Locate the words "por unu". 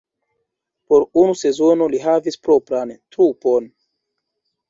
0.93-1.35